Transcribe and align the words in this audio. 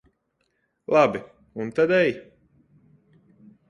Labi, 0.93 1.19
un 1.61 1.67
tad 1.75 1.89
ej. 2.03 2.11